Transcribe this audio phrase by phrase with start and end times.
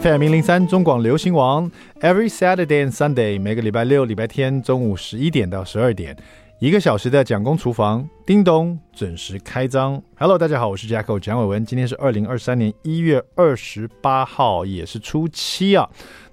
[0.00, 6.16] FM 零零三中广流行王，Every Saturday and Sunday，每个礼拜六、礼拜天中午十一点到十二点，
[6.60, 10.02] 一个小时的蒋公厨房，叮咚准时开张。
[10.16, 15.86] Hello，大家好，我是 Jacko 蒋伟文，今天是二零二三年一月二十八号，也是初七啊。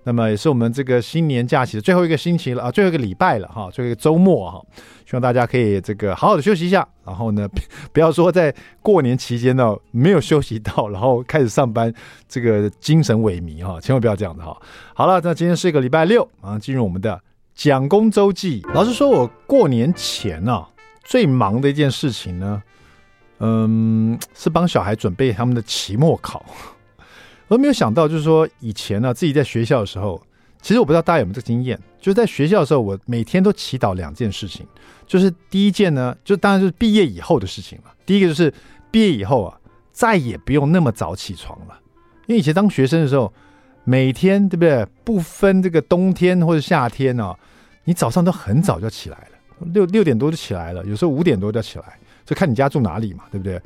[0.03, 4.65] 那么也是我们这个新年假期的最后一个星期了啊，最后一个礼拜了哈，最后一个周末哈，
[5.05, 7.47] 希望大家可以这个好好的休息一下，然后呢，
[7.91, 11.93] 不要说在过年期间呢没有休息到，然后开始上班，
[12.27, 14.57] 这个精神萎靡哈，千万不要这样的哈。
[14.93, 17.21] 好了，那今天是一个礼拜六啊，进入我们的
[17.53, 18.65] 蒋公周记。
[18.73, 20.69] 老实说，我过年前呢、啊、
[21.03, 22.63] 最忙的一件事情呢，
[23.39, 26.45] 嗯，是帮小孩准备他们的期末考。
[27.49, 30.21] 我没有想到，就是说以前呢、自己在学校的时候，
[30.61, 34.65] 其实我不知道大家有没有这个经验，就是在学校的时候，我每天都祈祷两件事情，
[35.07, 37.91] 就是第一件呢，就当然就是毕业以后的事情了。
[38.05, 38.53] 第一个就是
[38.91, 39.59] 毕业以后啊，
[39.91, 41.79] 再也不用那么早起床了，
[42.27, 43.33] 因为以前当学生的时候，
[43.83, 44.85] 每天对不对？
[45.03, 47.35] 不分这个冬天或者夏天呢、啊，
[47.85, 53.59] 你早上都很早就起来了，六六点多就起来了，有时候五点多就起来，就看你家住哪里嘛，对不对？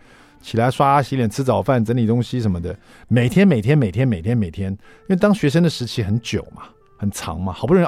[0.44, 2.78] 起来刷牙洗脸吃早饭整理东西什么的，
[3.08, 6.64] 每天每天每天每天每天，因为当学生的时期很久嘛，
[6.98, 7.88] 很长嘛，好不容易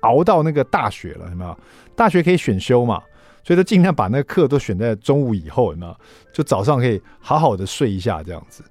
[0.00, 1.56] 熬到那个大学了，有没有？
[1.94, 3.02] 大学可以选修嘛，
[3.44, 5.94] 所以都尽量把那个课都选在中午以后，有没有？
[6.32, 8.64] 就早上可以好好的睡一下这样子。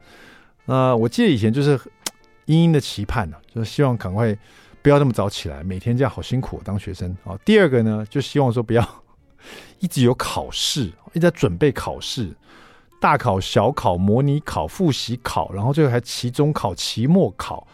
[0.65, 1.79] 呃，我记得以前就是
[2.45, 4.35] 殷殷的期盼呢、就是希望赶快
[4.81, 7.37] 不要那么早起来，每天这样好辛苦当学生啊。
[7.45, 8.83] 第二个呢，就希望说不要
[9.79, 12.35] 一直有考试，一直在准备考试。
[12.99, 17.67] 大考、小考、模拟考、复习考，然后最后还期中考、期末考，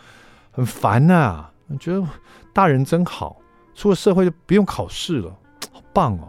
[0.52, 1.54] 很烦呐、啊。
[1.68, 2.06] 我觉得
[2.54, 3.38] 大人真好，
[3.74, 5.30] 出了社会就不用考试了，
[5.72, 6.28] 好棒哦！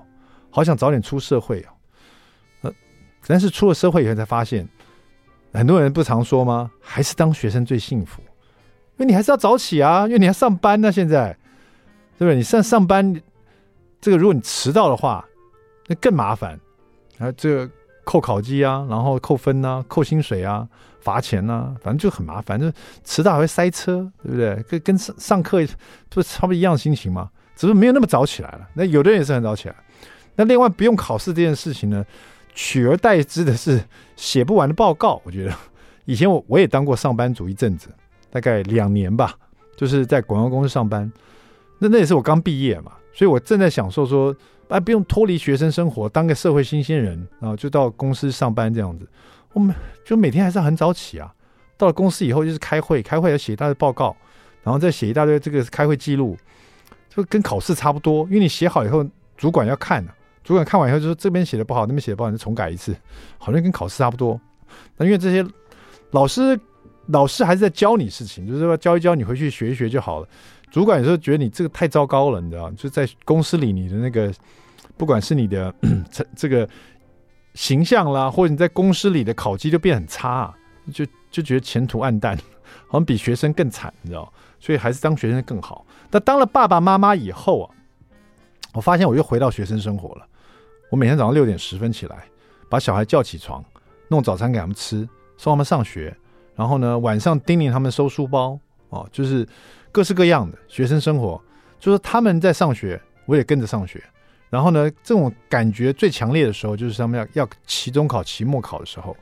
[0.48, 1.74] 好想早点出社会啊。
[2.62, 2.72] 呃，
[3.26, 4.66] 但是出了社会以后才发现，
[5.52, 6.70] 很多人不常说吗？
[6.80, 11.36] 还是当学生最幸福，因为你还是要早起啊，因为你要上班呢、现在，
[12.16, 12.36] 对不对？
[12.36, 13.20] 你上上班，
[14.00, 15.26] 这个如果你迟到的话，
[15.88, 16.58] 那更麻烦。
[17.18, 17.70] 啊，这个。
[18.04, 20.68] 扣考绩啊，然后扣分啊，扣薪水啊，
[21.00, 22.70] 罚钱啊，反正就很麻烦，就
[23.02, 24.62] 迟到还会塞车，对不对？
[24.68, 25.58] 跟跟上上课
[26.10, 27.30] 不差不多一样心情吗？
[27.56, 28.68] 只是没有那么早起来了。
[28.74, 29.74] 那有的人也是很早起来。
[30.36, 32.04] 那另外不用考试这件事情呢，
[32.54, 33.82] 取而代之的是
[34.16, 35.20] 写不完的报告。
[35.24, 35.52] 我觉得
[36.04, 37.88] 以前我我也当过上班族一阵子，
[38.30, 39.34] 大概两年吧，
[39.76, 41.10] 就是在广告公司上班。
[41.78, 44.34] 那那也是我刚毕业嘛，所以我正在享受说。
[44.74, 49.08] 哎，不用脱离学生生活，当个社会新鲜人啊，就到公司上班这样子。
[49.52, 49.72] 我们
[50.04, 51.32] 就每天还是很早起啊。
[51.76, 54.16] 到了公司以后就是开会，开会要写一大堆报告，
[54.64, 56.36] 然后再写一大堆这个开会记录，
[57.08, 58.24] 就跟考试差不多。
[58.24, 62.96] 因为你写好以后，主管要看啊，主管看完以后就说这边写的不好，那边写的不好，你就重改一次，
[63.38, 64.40] 好像跟考试差不多。
[64.96, 65.48] 那因为这些
[66.10, 66.58] 老师
[67.06, 70.28] 老师还是在教你事情，就是说教一教你回去学一学就好了。
[70.72, 72.68] 主管有时候觉得你这个太糟糕了，你知道？
[72.72, 74.34] 就在公司里，你的那个
[74.96, 75.74] 不管是你的
[76.36, 76.68] 这个
[77.54, 80.54] 形象啦，或者你在公司里的考绩就变很差啊，
[80.92, 82.36] 就就觉得前途黯淡，
[82.88, 84.32] 好像比学生更惨，你知道？
[84.58, 85.86] 所以还是当学生更好。
[86.10, 87.70] 但当了爸爸妈妈以后啊，
[88.72, 90.26] 我发现我又回到学生生活了。
[90.90, 92.24] 我每天早上六点十分起来，
[92.68, 93.64] 把小孩叫起床，
[94.08, 96.16] 弄早餐给他们吃，送他们上学，
[96.54, 98.58] 然后呢，晚上叮咛他们收书包
[98.90, 99.46] 哦，就是。
[99.94, 101.40] 各式各样的学生生活，
[101.78, 104.02] 就是他们在上学，我也跟着上学。
[104.54, 109.16] 然后呢，这种感觉最强烈的时候，就是他们要要期中考、期末考的时候。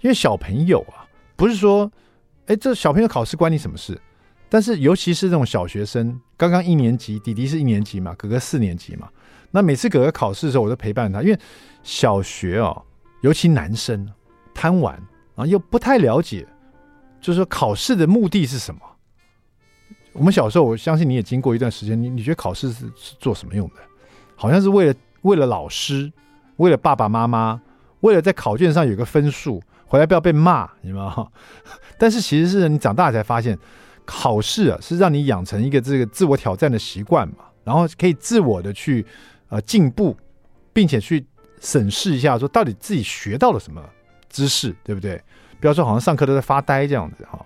[0.00, 1.02] 因为小朋友啊，
[1.34, 1.90] 不是说，
[2.46, 4.00] 哎，这小朋友考试关你什么事？
[4.48, 9.08] 但是尤其是这种小学生，刚刚一年级，弟弟是一年级嘛，哥哥四年级嘛。
[9.50, 11.38] 那每次哥哥考试的时候，我都陪伴他，因为
[11.82, 12.80] 小学啊，
[13.22, 14.08] 尤其男生
[14.54, 15.02] 贪玩
[15.34, 16.46] 啊，又不太了解，
[17.20, 18.80] 就是说考试的目的是什么。
[20.12, 22.00] 我们小时候，我相信你也经过一段时间。
[22.00, 23.74] 你你觉得考试是是做什么用的？
[24.36, 26.12] 好像是为了为了老师，
[26.56, 27.60] 为了爸爸妈妈，
[28.00, 31.28] 为了在考卷上有个分数，回来不要被骂，你知道吗？
[31.98, 33.58] 但是其实是你长大才发现，
[34.04, 39.04] 考试啊是让你养成一个这个自我挑战的习惯嘛，然后可以自我的去
[39.48, 40.16] 呃进步，
[40.72, 41.24] 并且去
[41.60, 43.82] 审视一下说到底自己学到了什么
[44.28, 45.20] 知识，对不对？
[45.60, 47.44] 不要说好像上课都在发呆这样子哈。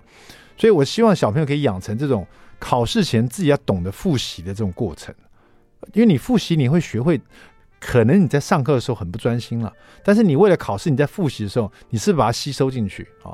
[0.57, 2.27] 所以我希望小朋友可以养成这种。
[2.61, 5.15] 考试前自己要懂得复习的这种过程，
[5.93, 7.19] 因为你复习你会学会，
[7.79, 9.71] 可能你在上课的时候很不专心了，
[10.03, 13.31] 但是你为了考试你在复习的时候，你是把它吸收进去啊？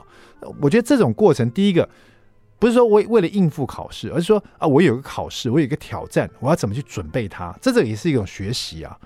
[0.61, 1.87] 我觉得这种过程，第一个
[2.59, 7.55] 不是说为为了应付考试，而是说啊，我有个考试，我有一个挑战，我要怎么去准备它？
[7.61, 8.97] 这这也是一种学习啊。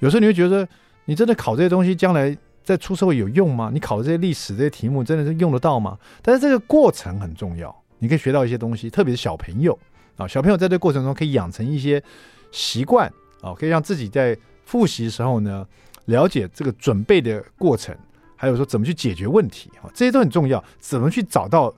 [0.00, 0.66] 有时候你会觉得，
[1.04, 3.70] 你真的考这些东西，将来在出社会有用吗？
[3.72, 5.96] 你考的这些历史这些题目，真的是用得到吗？
[6.22, 7.74] 但是这个过程很重要。
[8.00, 9.76] 你可以学到一些东西，特别是小朋友
[10.16, 12.02] 啊，小朋友在这过程中可以养成一些
[12.50, 15.66] 习惯啊，可以让自己在复习的时候呢，
[16.06, 17.96] 了解这个准备的过程，
[18.36, 20.62] 还有说怎么去解决问题啊，这些都很重要。
[20.78, 21.74] 怎么去找到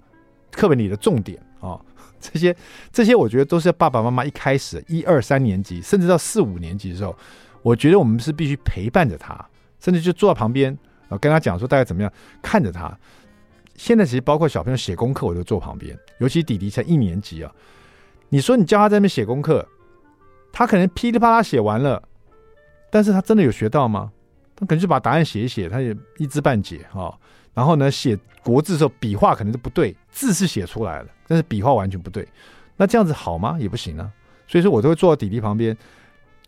[0.50, 1.80] 课本里的重点 啊？
[2.20, 2.54] 这些
[2.92, 7.16] 这些，我觉得都是爸爸妈妈一开始一二三年级，甚至到四五年级的时候，
[7.62, 9.42] 我觉得我们是必须陪伴着他，
[9.80, 10.76] 甚至就坐在旁边
[11.08, 12.12] 啊，跟他讲说大概怎么样，
[12.42, 12.94] 看着他。
[13.74, 15.98] 现在其实包括小朋友写功课，我都坐旁边。
[16.18, 17.50] 尤其弟弟才一年级啊，
[18.28, 19.66] 你说你教他在那边写功课，
[20.52, 22.02] 他可能噼里啪啦写完了，
[22.90, 24.10] 但是他真的有学到吗？
[24.56, 27.12] 他可能就把答案写一写，他也一知半解啊。
[27.54, 32.26] 然后呢，写国字的时候笔画可能都不对，字是写出来了，但是笔画完全不对。
[32.76, 33.56] 那这样子好吗？
[33.58, 34.10] 也不行啊。
[34.46, 35.76] 所以说我都会坐到弟弟旁边，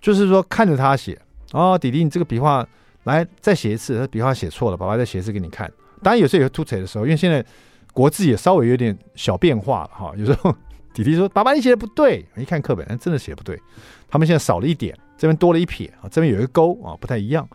[0.00, 1.18] 就是说看着他写。
[1.52, 2.66] 哦，弟弟，你这个笔画
[3.04, 5.70] 来再写一次，他笔画写错了，爸爸再写一次给你看。
[6.02, 7.44] 当然有时候也会突槌的时候，因为现在
[7.92, 10.12] 国字也稍微有点小变化了哈。
[10.16, 10.54] 有时候
[10.92, 13.60] 弟弟说：“爸爸，你写的不对。”一看课本，真的写的不对。
[14.08, 17.48] 他们现在少了一点，这边多了一撇啊，这边有一个勾啊，不太一样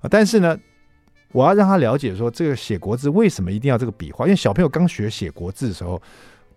[0.00, 0.08] 啊。
[0.10, 0.58] 但是呢，
[1.32, 4.26] 我要让他了解说，这个写国字为什么一定要这个笔画？
[4.26, 6.00] 因为小朋友刚学写国字的时候，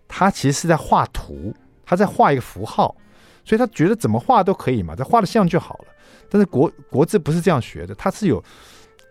[0.06, 2.94] 他其实是在画图，他在画一个符号，
[3.44, 5.86] 所以他觉得怎么画都可以嘛，他画的像就好了。
[6.28, 8.42] 但是国国字不是这样学的，它是有。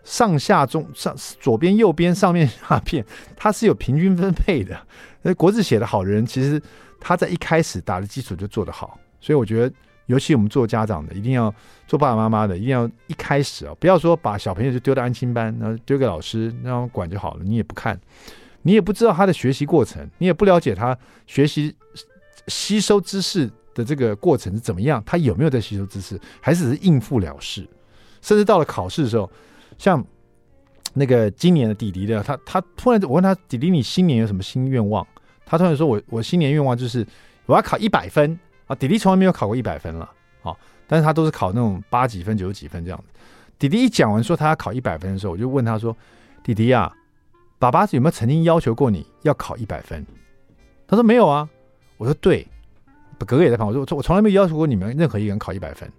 [0.02, 3.04] 上下中上左边右边上面下片，
[3.36, 4.74] 它是有平均分配的。
[5.20, 6.60] 那 国字写得好的人，其实
[7.00, 8.98] 他在一开始打的基础就做得好。
[9.20, 9.74] 所以我觉得，
[10.06, 11.52] 尤其我们做家长的，一定要
[11.86, 17.40] 做爸爸妈妈的，一定要一开始啊，不要说把小朋友就丢到安亲班，然后丢给老师然后管就好了。
[17.42, 18.00] 你也不看，
[18.62, 21.74] 你也不知道他的学习过程，你也不了解他学习
[22.48, 27.68] 吸收知识的这个过程是怎么样，他有没有在吸收知识，还是只是应付了事，
[28.22, 29.30] 甚至到了考试的时候。
[29.78, 30.04] 像
[30.92, 35.06] 那个今年的弟弟的，他他突然我问他弟弟，你新年有什么新愿望？
[35.50, 37.04] 他突然说我我新年愿望就是
[37.46, 38.38] 我要考一百分
[38.68, 38.76] 啊！
[38.76, 40.08] 弟弟从来没有考过一百分了
[40.44, 40.54] 啊，
[40.86, 43.20] 但是他都是考那种八几分、九十几分这样子。
[43.58, 45.94] 弟弟一讲完说他要考一百分的时候，我就问他说
[46.44, 46.94] ：“弟弟、啊，
[47.58, 50.06] 爸爸有没有曾经要求过你要考一百分？”
[50.86, 51.48] 他说没有啊。
[51.96, 52.46] 我说对，
[53.18, 55.90] 哥哥也在旁边，我说我从来没有要求过你们任何一个人考一百分，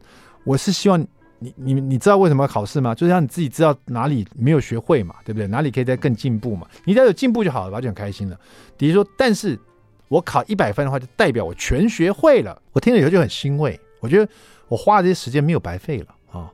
[0.45, 1.05] 我是希望。
[1.43, 2.93] 你你你知道为什么要考试吗？
[2.93, 5.47] 就是让你自己知道哪里没有学会嘛，对不对？
[5.47, 6.67] 哪里可以再更进步嘛？
[6.85, 8.39] 你只要有进步就好了，吧，就很开心了。
[8.77, 9.59] 比如说，但是
[10.07, 12.61] 我考一百分的话，就代表我全学会了。
[12.73, 14.31] 我听了以后就很欣慰，我觉得
[14.67, 16.47] 我花的这些时间没有白费了啊。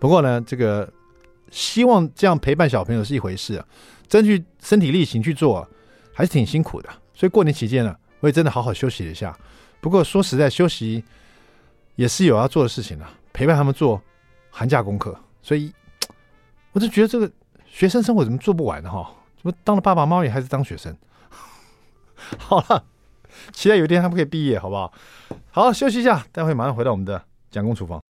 [0.00, 0.92] 不过呢，这个
[1.52, 3.64] 希望这样陪伴小朋友是一回事啊，
[4.08, 5.68] 争取身体力行去做
[6.12, 6.88] 还是挺辛苦的。
[7.14, 9.38] 所以过年期间呢，我也真的好好休息一下。
[9.80, 11.04] 不过说实在，休息
[11.94, 13.06] 也是有要做的事情的，
[13.38, 14.02] 陪伴他们做。
[14.50, 15.72] 寒假功课，所以
[16.72, 17.30] 我就觉得这个
[17.64, 18.90] 学生生活怎么做不完呢？
[18.90, 19.08] 哈，
[19.40, 20.92] 怎么当了爸爸妈妈也还是当学生？
[22.36, 22.82] 好了，
[23.52, 24.92] 期待有一天他们可以毕业，好不好？
[25.52, 28.00] 好，休息一下，待会马上回到我们的蒋公厨房。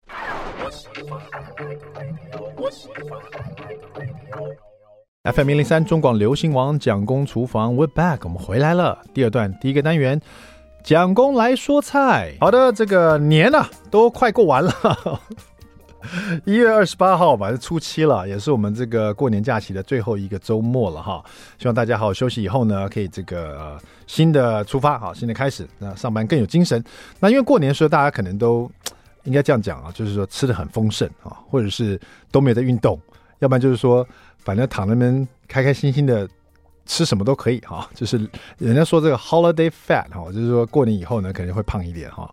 [5.24, 9.02] FM 一零三中广流行王蒋公厨房，We're back，我们回来了。
[9.12, 10.18] 第二段第一个单元，
[10.82, 12.34] 蒋公来说菜。
[12.40, 14.72] 好的，这个年呢、啊、都快过完了。
[16.46, 21.22] 一月二十八号吧，是初七了，也是我们这个过年假期的最后一个周末了哈。
[21.58, 23.76] 希望大家好好休息以后呢，可以这个、
[24.06, 26.82] 新的出发，好，新的开始，那上班更有精神。
[27.18, 28.70] 那因为过年时候，大家可能都
[29.24, 32.98] 应该这样讲啊，就是说吃的很丰盛啊，或者是都没有在运动，
[33.40, 34.06] 要不然就是说
[34.38, 36.26] 反正躺那边开开心心的
[36.88, 37.88] 吃什么都可以哈。
[37.94, 38.18] 就是
[38.58, 42.28] 人家说这个 holiday fat 哈，就是说过年以后呢，可能会胖一点哈。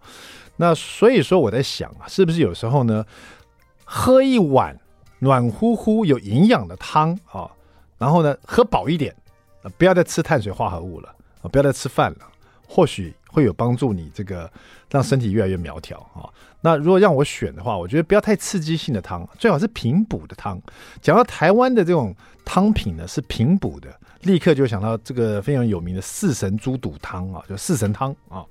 [0.55, 3.05] 那所以说我在想啊，是不是有时候呢？
[3.87, 4.75] 喝一碗
[5.19, 7.47] 暖乎乎、有营养的汤啊，
[7.99, 9.15] 然后呢，喝饱一点，
[9.77, 12.19] 不要再吃碳水化合物了啊，不要再吃饭了，
[12.67, 14.51] 或许会有帮助你这个
[14.89, 16.25] 让身体越来越苗条啊。
[16.61, 20.59] 那如果让我选的话，我觉得不要太刺激性的汤，最好是平补的汤。
[20.99, 28.43] 讲到台湾的这种汤品呢，是平补的，立刻就想到这个非常有名的四神猪肚汤啊，就四神汤啊。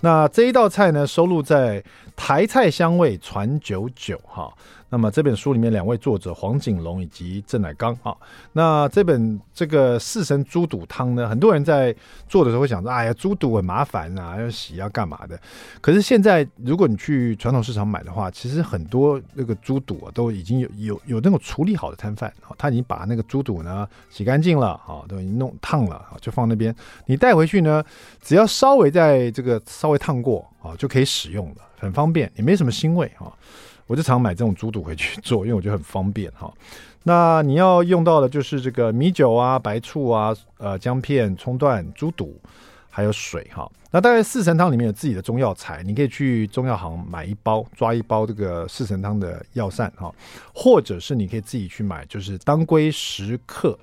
[0.00, 1.80] 那这一道菜呢，收录在
[2.14, 4.52] 《台菜香味传九九》哈。
[4.94, 8.16] 那么这本书里面两位作者黄景龙以及郑乃刚啊，
[8.52, 11.92] 那这本这个四神猪肚汤呢，很多人在
[12.28, 15.36] 做的时候会想着，哎呀，猪肚很麻烦啊，要洗要干嘛的？
[15.80, 26.72] 可是现在如果你去传统市场买的话，其实很多那个猪肚啊都已经有有有那种处理好的摊贩啊，他已经把那个猪肚呢洗干净了啊，都已经弄烫了啊，就放那边，
[27.06, 27.82] 你带回去呢，
[28.22, 33.32] 只要稍微在这个稍微烫过啊，就可以使用了，很方便，也没什么腥味啊。
[33.86, 36.52] 我就常买这种猪肚回去做，因为我觉得很方便哈。
[37.02, 42.40] 那你要用到的就是这个米酒啊、白醋啊、呃姜片、葱段、猪肚，
[42.88, 43.70] 还有水哈。
[43.90, 50.12] 那大概四神汤里面有自己的中药材，你可以去中药行买一包，抓一包这个四神汤的药膳哈，
[50.54, 53.78] 或者是你可以自己去买，就是当归十克，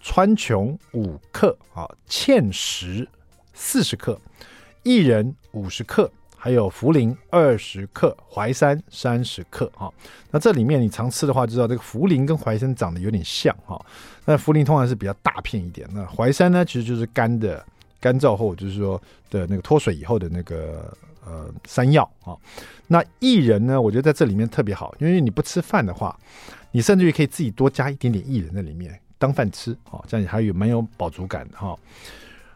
[0.00, 3.08] 川穹五克啊，芡实
[3.54, 4.20] 四十克，
[4.82, 6.10] 薏仁五十克。
[6.46, 9.92] 还有茯苓二十克，淮山三十克哈。
[10.30, 13.84] 那这里面你常吃的话，就知道这个茯苓跟淮山长得有点像哈。
[14.24, 17.66] 那茯苓通常是比较大片一点，那淮山呢，其实就是干的，
[17.98, 18.96] 干燥后就是说
[19.28, 22.36] 的那个脱水以后的那个呃山药啊。
[22.86, 26.16] 那薏仁呢，我觉得在这里面特别好，因为你不吃饭的话，
[26.70, 31.76] 你甚至于可以自己多加一点点薏仁在里面当饭吃啊，这样也还有蛮有饱足感的哈。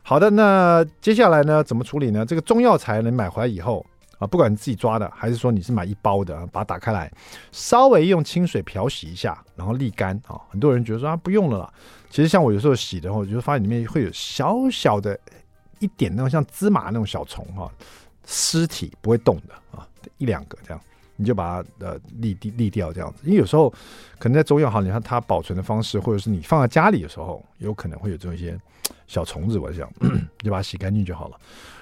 [0.02, 2.26] 好的，那接下来呢，怎么处理呢？
[2.26, 3.84] 这个中药材你买回来以后
[4.18, 7.10] 啊，不管你自己抓的，还是说你是买一包的，把它打开来，
[7.52, 10.40] 稍微用清水漂洗一下，然后沥干啊。
[10.48, 11.72] 很多人觉得说啊，不用了啦。
[12.10, 15.18] 其实像我有时候洗的话，我就发现里面会有小小的
[15.78, 17.70] 一点那种像芝麻那种小虫哈，
[18.26, 19.86] 尸体不会动的啊，
[20.18, 20.80] 一两个这样。
[21.20, 23.68] 你就把它呃沥沥沥掉这样子，因为有时候
[24.18, 28.58] 可能在中药行，你看它保存的方式，或者是你放在家里的时候，有可能会有这种一些
[29.06, 30.08] 小虫子，我想你
[30.42, 31.36] 就把它洗干净就好了。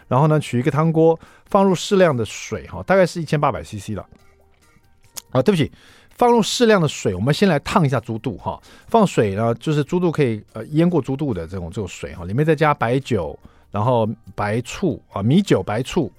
[0.08, 1.16] 然后呢，取一个汤锅，
[1.46, 4.04] 放入适量的水哈，大概是一千八百 CC 了。
[5.30, 5.70] 啊，对不起，
[6.16, 8.60] 放入适量的水，我们先来烫一下猪肚哈。
[8.88, 13.38] 放水呢，就是猪肚可以呃腌过猪肚的这种这种水哈，里面再加白酒，
[13.70, 16.10] 然后白醋啊，米酒、白醋。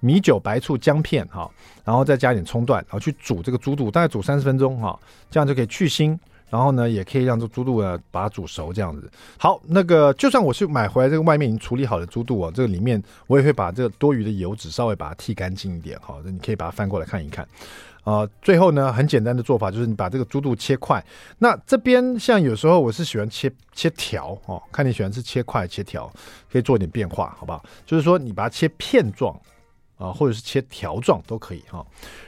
[0.00, 1.50] 米酒、白醋、姜片哈，
[1.84, 4.98] 然后再加点葱段，然后去煮这个猪肚，大概煮三十分钟哈，
[5.30, 6.18] 这样就可以去腥。
[6.48, 9.10] 然后呢，也可以让这猪肚呢把它煮熟，这样子。
[9.36, 16.18] 好，那个就算我是买回来这个外面已经处理好的猪肚啊，这个里面我也会把这个多余的油脂稍微把它剃干净一点哈。
[16.24, 17.46] 你可以把它翻过来看一看
[18.04, 21.04] 啊、最后呢，很简单的做法就是你把这个猪肚切块。
[21.38, 26.08] 那这边像有时候我是喜欢切切条哦，看你喜欢吃切块切条，
[26.48, 27.60] 可以做一点变化，好不好？
[27.84, 29.36] 就是说你把它切片状。
[29.98, 31.82] 啊，或者是切条状都可以哈，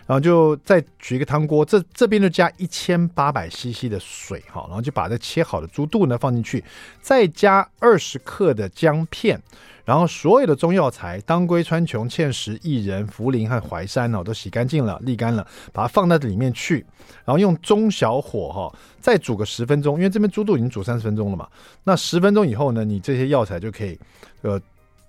[0.07, 6.65] 然后就再取一个汤锅，这这边就加一千八百 CC 的水哈，然后就把这切好的猪肚呢放进去，
[7.03, 9.39] 再加二十克的姜片，
[9.85, 16.87] 然后所有的中药材当归、川穹、芡实、薏仁、茯苓和淮山呢都洗干净了、沥干了，把它放在里面去，
[17.27, 21.47] 然后用中小火哈再煮个十分钟，因为这边猪肚已经煮三十分钟了嘛，
[21.85, 23.99] 那十分钟以后呢，你这些药材就可以
[24.41, 24.59] 呃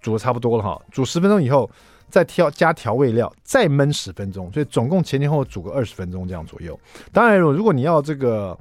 [0.01, 1.72] 煮的差不多了哈，煮十分钟以后。
[2.10, 6.78] 再调加调味料，再焖十分钟，所以总共前前后后煮个二十分钟这样左右。
[7.13, 8.58] 当然，如果你要这个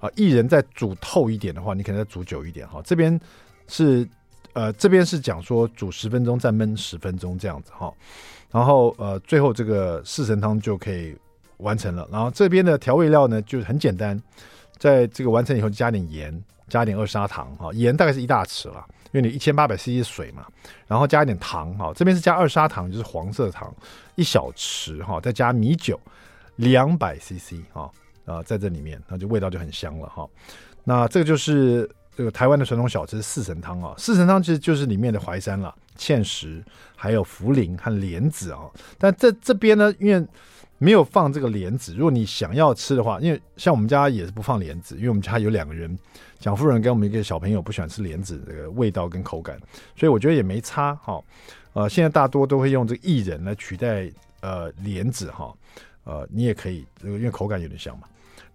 [0.00, 2.82] 啊薏仁再煮透一点的话，你可能再煮久一点哈。
[2.84, 3.18] 这边
[3.66, 4.06] 是
[4.52, 7.92] 呃这边是讲说煮十分钟再焖十分钟这样子哈。
[8.50, 11.16] 然后呃最后这个四神汤就可以
[11.58, 12.08] 完成了。
[12.10, 14.20] 然后这边的调味料呢就很简单，
[14.76, 18.84] 在这个完成以后加点盐，加点二砂糖哈，盐大概是一大匙了。
[19.12, 20.46] 因为你一千八百 CC 水嘛，
[20.86, 23.74] 然后加一点糖哈，这边是加二砂糖，就是黄色糖
[24.16, 25.98] 一小匙哈，再加米酒
[26.56, 27.90] 两百 CC 哈
[28.26, 30.28] 啊，在这里面，那就味道就很香了哈。
[30.84, 36.62] 那这个就是这个台湾的传统小吃四神汤啊，四神汤其实就是里面的淮山了、芡实，
[36.96, 38.60] 还有茯苓和莲子啊。
[38.98, 40.26] 但这这边呢，因为
[40.78, 45.98] 没有放这个莲子，如果你想要吃的话，因为像我们家也是不放莲子，因为我们家有两个人。
[46.38, 49.58] 蒋夫人跟我们一个小朋友不喜欢吃莲子这个味道跟口感，
[49.96, 51.20] 所以我觉得也没差哈。
[51.72, 54.08] 呃，现在大多都会用这个薏仁来取代
[54.40, 55.52] 呃莲子哈。
[56.04, 58.06] 呃，你也可以，因为口感有点像嘛。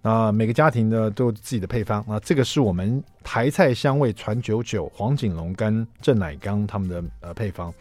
[0.01, 2.03] 那每个家庭呢都有自己的配方。
[2.07, 7.73] 那这个是我们台菜香味传久久黄锦龙跟郑乃刚他们的呃配方，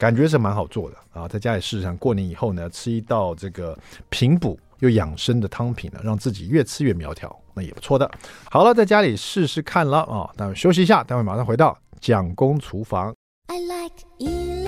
[0.00, 3.78] 感觉是蛮好做的啊，在家里试试看，过年以后呢吃一道这个
[4.08, 7.38] 平补又养生的汤品呢，让自己越吃越苗条。
[7.52, 8.10] 那也不错的。
[8.50, 13.14] 好了，在家里试试看了啊，待会休息一下，待会马上回到蒋公厨房。
[13.48, 14.59] I like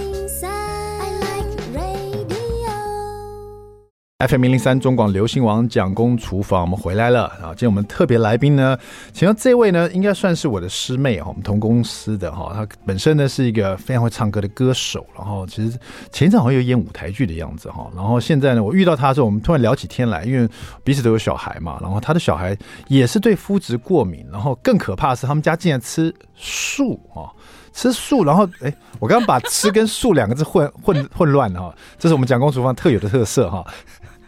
[4.29, 7.49] FM 零零三中广流行王蒋公厨房，我们回来了啊！
[7.49, 8.79] 今天我们特别来宾呢，
[9.13, 15.77] 请到这位呢，应该算是我的师妹哈，我们同公司的哈，她本身呢是一个非常会唱歌的歌手，然后其实
[16.13, 20.49] 前一阵好像有演舞台剧的样子哈，然后现在呢，我遇到她的时候，我们突然聊起天来，因为
[20.85, 27.27] 彼此都有小孩嘛，然后她的小孩也是对麸质过敏，然后更可怕的是他们家竟然吃素啊，
[27.73, 33.67] 吃素，然后哎，我刚刚把吃跟素两个字混混混乱了哈，这是我们蒋公厨房特有的特色哈。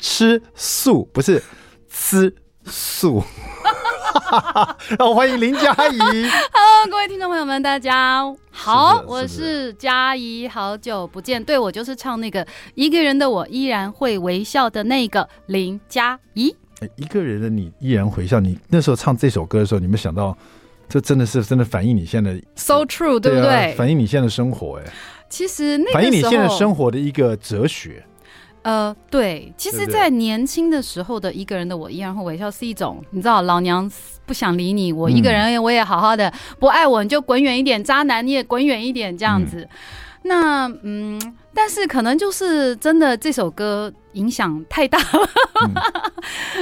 [0.06, 1.42] 吃素不是
[1.88, 2.30] 吃
[2.66, 3.25] 素，
[4.99, 5.99] 让我欢迎林佳怡。
[5.99, 11.42] Hello，各位听众朋友们，大家好，是是我是佳怡，好久不见。
[11.42, 16.54] 对，我就是唱那个一个人的我依然会微笑的那个林佳怡。
[16.96, 20.37] 一个人的你依然回笑，你那时候唱这首歌的时候，你没想到
[20.87, 23.73] 这真的是真的反映你现在 so true，对不对？
[23.75, 24.84] 反映你现在的生活，哎。
[25.30, 28.04] 其实那个反映你现在生活的一个哲学。
[28.64, 33.88] 呃，对，其实，在年轻的时候的一个人的我依然会微笑，是一种你知道，老娘
[34.26, 39.59] 不想理你，我一个人我也好好的，不爱我你就滚远一点，渣男你也滚远一点，这样子。
[39.61, 39.68] 嗯
[40.26, 41.21] 那嗯，
[41.52, 45.28] 但是可能就是真的这首歌影响太大了。
[45.66, 45.75] 嗯、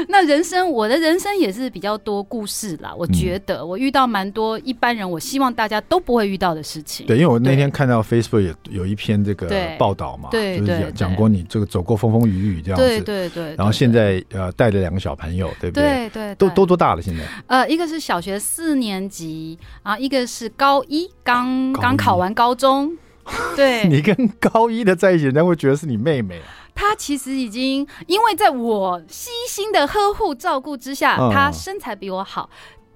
[0.09, 2.95] 那人生，我的人生也是比较多故事啦。
[2.97, 7.07] 我觉得我遇到蛮多一般人，我希望大家都不会遇到的事情。
[7.07, 12.87] 对，因为我那天看到 Facebook 有有一篇这个报道嘛，对，就是讲讲过你这个走过风风雨雨这样子。
[12.87, 13.55] 对对对。
[13.57, 16.09] 然后现在呃带着两个小朋友，对不对？
[16.11, 16.35] 对对。
[16.37, 17.03] 都都多大了？
[17.03, 17.23] 现在？
[17.47, 22.97] 呃，一个是小学四年级然后，一个是高一，刚刚考完高中。
[23.55, 26.41] 对， 你跟高一的在一起，人家会觉得是你妹妹。
[26.75, 32.49] 她其实已经，因为在我悉心的呵护照顾之下，她、嗯、身材比我好，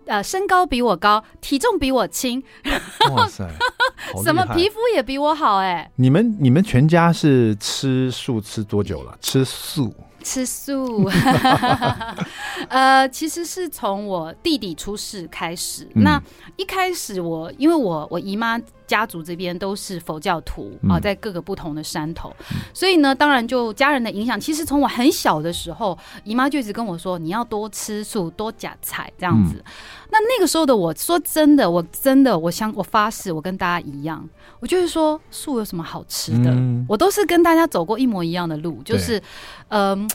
[0.07, 2.43] 呃，身高比我高，体重比我轻。
[3.13, 3.49] 哇塞，
[4.25, 5.91] 什么皮肤也比我好哎、欸！
[5.97, 9.17] 你们你们全家是吃素吃多久了？
[9.21, 9.95] 吃素。
[10.25, 11.09] 吃素，
[12.69, 15.85] 呃，其实是从我弟弟出世开始。
[15.95, 16.21] 嗯、那
[16.57, 24.39] 一开始我，因为我我姨妈家族这边都是佛教徒啊、呃，在各个不同的山头，嗯、所以呢，当然就家人的影响。
[24.39, 29.57] 其实从我很小的时候，姨妈就一直跟我说，你要多吃素，多夹菜这样子。
[29.57, 29.65] 嗯、
[30.11, 34.27] 那那个时候的我说真的，我真的，我想我发誓，我跟大家一样，
[34.61, 36.51] 我就是说素有什么好吃的？
[36.51, 39.21] 嗯、我都是跟大家走过一模一样的路，就是，
[39.69, 40.01] 嗯。
[40.01, 40.09] 呃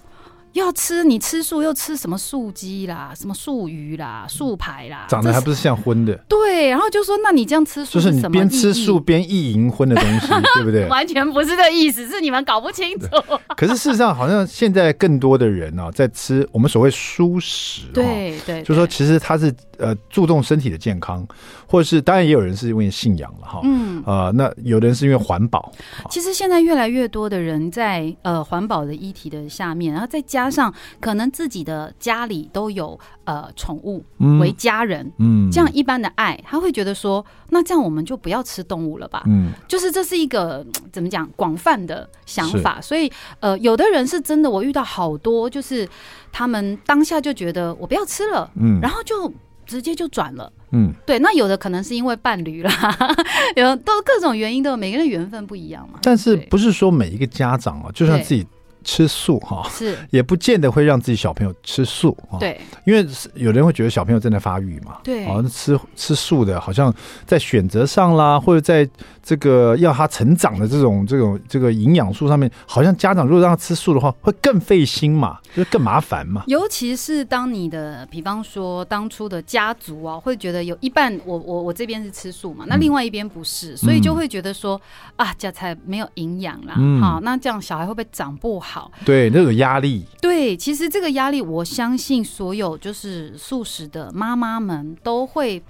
[0.53, 6.13] 要吃你吃素又吃什么素鸡啦，什么素鱼啦，素排啦，长得还不是像荤的。
[6.27, 10.85] 对，然后就说那你这样吃素就是你边吃素边意淫荤的东西， 对不对？
[10.87, 13.07] 完全不是这意思，是你们搞不清楚。
[13.55, 21.25] 可是事实上，好像现在更多的人啊，在吃我们所谓蔬食，对对，就是说其实他是呃注重身体的健康，
[21.65, 25.71] 或者是当然也有人是因为信仰了哈，嗯呃，那有的人是因为环保。
[26.09, 30.40] 其实现在越来越多的人在呃环保的议题的下面，然后再加。
[30.41, 34.03] 加上可能自己的家里都有呃宠物
[34.39, 45.87] 为家人，嗯，嗯，这样一般的爱，他会觉得说，那这样我们就不要吃动物了吧，嗯，就是这是一个怎么讲广泛的想法，所以呃，有的人是真的，我遇到好多，就是
[46.31, 49.31] 他们当下就觉得我不要吃了，嗯，然后就
[49.67, 52.71] 直接就转了，嗯，对，那有的可能是因为伴侣啦，
[53.55, 58.47] 有都各种原因都有，每个人缘分不一样嘛，但是不是说每一个家长啊，就算自己。
[58.83, 62.39] 吃素哈，是也不见得会让自己小朋友吃素啊。
[62.39, 64.97] 对，因为有人会觉得小朋友正在发育嘛。
[65.03, 66.93] 对，好像吃吃素的，好像
[67.25, 68.89] 在选择上啦，或者在
[69.21, 76.43] 这个要他成长的这种这种这个营养素上面，好像家长如果让他吃素的话，会更费心嘛，就更麻烦嘛。
[76.47, 84.79] 尤其是当你的，比方说当初的家族啊，会觉得有一半我我我这边是吃素嘛，那另外一边不是，嗯、所以就会觉得说
[85.15, 86.73] 啊，家菜没有营养啦。
[86.77, 88.70] 嗯、好，那这样小孩会不会长不好？
[88.71, 95.61] 好，对，那个压力，对，其实这个压力，我相信所有就是素食的妈妈们都会，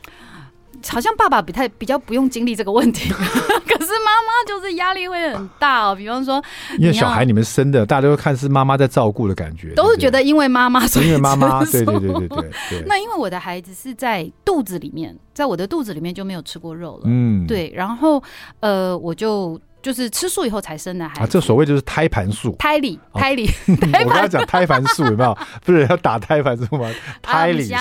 [0.87, 5.95] 好像爸爸比太比较不用经历这个问题， 可是妈妈就是压力会很大哦。
[5.95, 6.39] 比方说，
[6.77, 12.83] 因为小孩你们生的，大家都会看是妈妈在照顾的感觉，都是觉得因为妈妈，所以因为妈妈，对对对对对，对。
[12.85, 18.21] 那因为我的孩子是在肚子里面，在我的肚子里面就没有吃过肉了，嗯，对，然后
[18.59, 19.59] 呃，我就。
[19.81, 23.49] 就是吃素以后才生的孩子，啊，这所谓就是胎盘素，胎里胎里。
[24.05, 25.37] 我刚才讲胎盘素有没有？
[25.65, 26.89] 不是要打胎盘素吗？
[27.21, 27.73] 胎里素，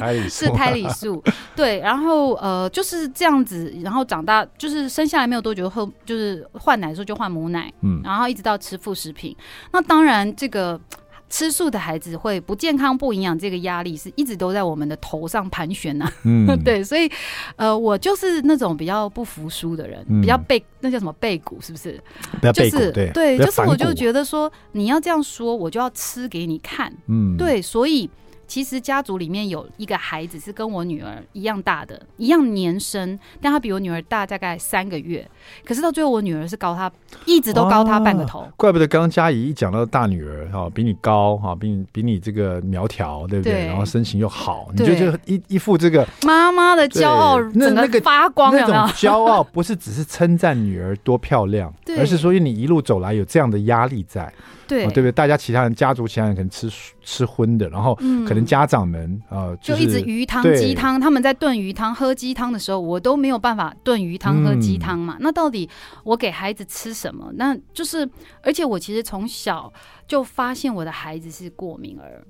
[0.00, 1.22] 胎里素是胎里素。
[1.54, 9.36] 对，然后呃就是这样子，然后长大就是生下来没有多久后，就是换奶的时候就换母奶，嗯，然后一直到吃副食品。
[9.72, 10.80] 那当然这个。
[11.28, 16.12] 吃素的孩子会不健康、不营养，这个压力是一直都在我们的头上盘旋呐、啊。
[16.24, 17.10] 嗯， 对，所以
[17.56, 22.00] 呃，我就是那种比较不服输的人，嗯、比较背那叫什么背骨，是不是？
[22.40, 26.92] 不要背骨，就是对，对，就是我就觉得说你要这样说，我就要吃给你看。
[27.06, 28.08] 嗯，对，所以。
[28.48, 35.24] 其实家族里面有一个孩子是跟我女儿一样大的，一样年生，但他比我女儿大大概三个月。
[35.64, 36.90] 可是到最后，我女儿是高他，
[37.26, 38.40] 一直都高他半个头。
[38.40, 43.52] 啊、怪不得刚刚佳怡一讲到大女儿哈，比你高哈，比你比你这个苗条，对不对？
[43.52, 54.32] 对，然后身形又好，你就就一一副这个妈妈的骄傲，那那个发光有有，那种骄傲不是只是称赞女儿多漂亮， 对而是说你一路走来有这样的压力在。
[54.68, 55.12] 对，对不对？
[55.12, 56.70] 大家其他人家族其他人可能吃
[57.02, 57.94] 吃荤的，然后
[58.26, 65.16] 可能家长们啊，就一直鱼汤鸡汤，他们在炖鱼汤喝鸡汤的时候，我都没有办法炖鱼汤喝鸡汤嘛。
[65.20, 65.68] 那到底
[66.04, 67.32] 我给孩子吃什么？
[67.34, 68.08] 那就是，
[68.42, 69.72] 而且我其实从小
[70.08, 72.24] 就发现我的孩子是过敏儿。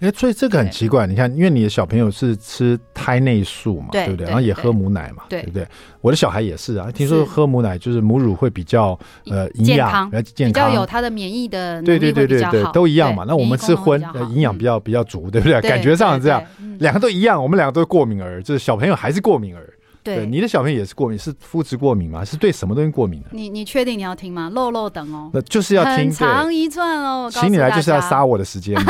[0.00, 4.24] 哎，所以这个很奇怪，你看，因为你的小朋友是吃胎内素嘛，对不对？
[4.26, 5.66] 然后也喝母奶嘛，对不对？
[6.00, 13.24] 我的小孩也是啊，听说喝母奶就是母乳会比较呃营养，比较健康，比较有他的免疫的对对对对对，都一样嘛。
[13.28, 15.60] 那我们吃荤，营养比较比较足，对不对？
[15.60, 16.42] 感觉上这样，
[16.78, 19.74] 两个都一样，我们两个都是过敏儿，就是小朋友还是过敏儿。
[20.16, 22.24] 对，你的小朋友也是过敏，是肤质过敏吗？
[22.24, 23.28] 是对什么东西过敏的？
[23.32, 24.50] 你你确定你要听吗？
[24.52, 27.30] 漏漏等哦，那就是要听，很长一串哦。
[27.32, 28.78] 请你来就是要杀我的时间。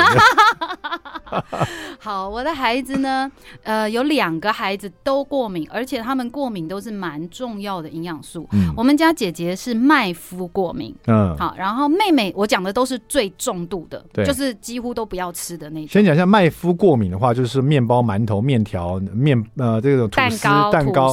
[2.00, 3.30] 好，我的孩子呢，
[3.62, 8.48] 呃，有两个孩子都过敏，而且他们过敏都是蛮重要的营养素。
[8.52, 15.88] 嗯，我们家姐姐是麦麸过敏，嗯，好，然后妹妹我讲的都是最重度的，对，就是几乎都不要吃的那种。
[15.88, 21.07] 先讲一下麦麸过敏的话，就是面包、馒头、面条、面呃这种吐司、蛋糕、蛋糕。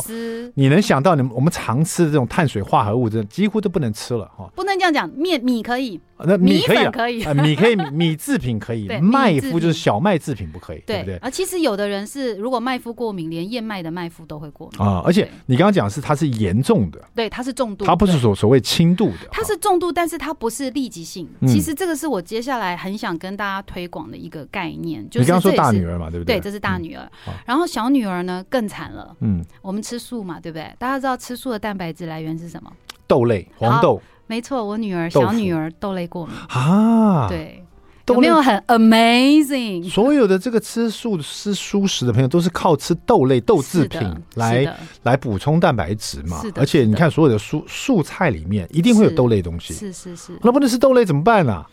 [0.56, 4.50] 你能想到你们我们常吃的这种碳水化合物，这几乎都不能吃了哈。
[4.56, 6.00] 不能这样讲，面米可以。
[6.20, 11.18] 那米可以，可以，米可以，米制品可以， 麦麸就是小麦制品不可以，对不对？
[11.18, 15.02] 啊，其实有的人是如果麦麸过敏，连燕麦的麦麸都会过敏啊。
[15.06, 21.28] 而且你刚刚讲的是它是严重的，对，它是重度，它不是所所谓轻度的，它是重度，但是它不是立即性。
[21.46, 26.38] 其实这个是我接下来很想跟大家推广的一个概念，就是你刚刚说大女儿嘛，对不对？
[26.38, 27.06] 对，这是大女儿，
[27.46, 29.16] 然后小女儿呢更惨了。
[29.20, 30.74] 嗯，我们吃素嘛，对不对？
[30.80, 32.72] 大家知道吃素的蛋白质来源是什么？
[33.06, 34.02] 豆类，黄豆。
[34.28, 36.36] 没错，我女儿小女儿豆类过敏。
[36.50, 37.64] 啊，对，
[38.08, 39.90] 有没有很 amazing？
[39.90, 44.02] 所有的这个吃素吃蔬食的朋友都是靠吃豆类豆制品
[44.36, 51.66] 来来补充蛋白质嘛，而且你看所有的蔬素菜里面一定会有豆类东西，是是是，那不能吃豆类怎么办呢？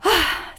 [0.00, 0.10] 唉。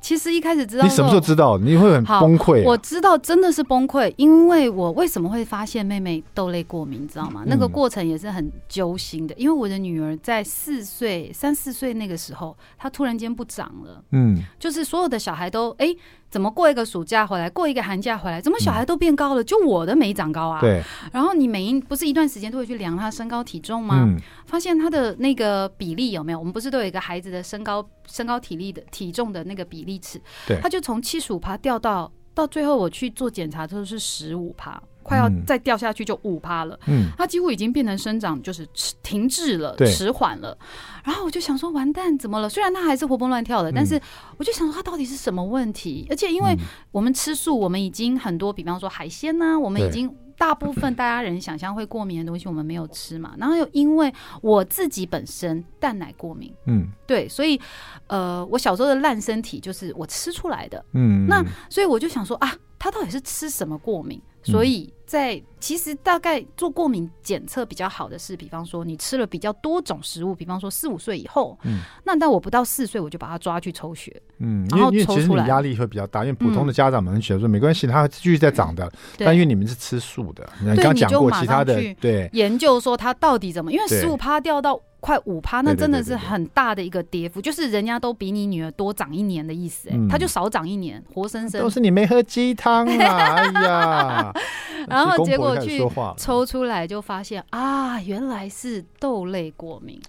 [0.08, 1.58] 其实一开始知道你什么时候知道？
[1.58, 2.64] 你会很崩溃。
[2.64, 7.44] 我知道真的是崩溃，因为我为什么会发现妹妹豆类过敏，你知道吗？
[7.46, 9.36] 那个过程也是很揪心的。
[9.38, 14.02] 因为我的女儿在四岁、三四岁那个时候，她突然间不长了。
[14.14, 15.94] 嗯，就是所有的小孩都哎。
[16.30, 20.60] 怎么过一个暑假回来，过一个寒假回来，怎么小孩都变高了，就我的没长高啊？
[20.60, 20.84] 对。
[21.12, 24.06] 然后你每一不是一段时间都会去量他身高体重吗？
[24.06, 24.18] 嗯。
[24.46, 26.40] 发现他的那个比例有没有？
[26.40, 30.22] 我们不是都有一个孩子的身高、身高体力的体重的那个比例尺？
[30.46, 30.60] 对。
[30.62, 34.82] 他就从七十五趴掉到到最后我去做检查的时候是十五趴。
[35.08, 38.68] 快要再掉下去就五趴了，嗯，它几乎已经变成生长就是
[39.02, 40.58] 停滞了，迟缓了。
[41.06, 42.50] 然后我就想说，完蛋，怎么了？
[42.50, 44.00] 虽然它还是活蹦乱跳的，但是
[44.36, 46.06] 我就想说，它到底是什么问题？
[46.10, 46.54] 而且因为
[46.92, 53.34] 我们吃素，我们已经很多，比方说海鲜呐，我们已经大部分大家人想象会过敏的东西，我们没有吃嘛。
[53.38, 57.60] 然后又因为我自己本身蛋奶过敏，嗯，对，所以
[58.08, 64.22] 呃，我小时候的烂身体就是我吃出来的，嗯，那所以我就想说啊，他到底是吃什么过敏？
[64.52, 84.80] 所以在其实大概做过敏检测比较好的是，比方说你吃了比较多种食物，比方说四五岁以后，嗯，那但我不到四岁我就把他抓去抽血，嗯，然后抽出来，因为其实你压力会比较大，因为普通的家长们觉得说没关系，他继续在长的，嗯、但因为你们是吃素的，你刚刚讲过其他的，对，研究说他到底怎么，因为十五趴掉到。
[85.00, 91.62] 快五趴，那真的是很大的一个跌幅，就是人家都比你女儿多长一年的意思，哎，他就少长一年，活生生。
[91.62, 93.36] 都是你没喝鸡汤啊！
[93.38, 94.34] 哎呀，
[94.90, 95.82] 然后结果去
[96.18, 100.02] 抽出来就发现啊，原来是豆类过敏。